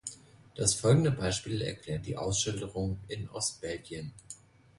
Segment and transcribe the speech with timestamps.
[0.55, 4.15] Das folgende Beispiel erklärt die Ausschilderung in Ostbelgien.